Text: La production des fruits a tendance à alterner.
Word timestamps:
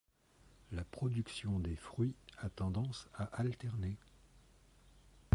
La 0.71 0.83
production 0.83 1.59
des 1.59 1.75
fruits 1.75 2.15
a 2.39 2.49
tendance 2.49 3.07
à 3.13 3.25
alterner. 3.39 3.97